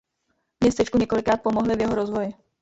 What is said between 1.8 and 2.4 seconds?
jeho rozvoji.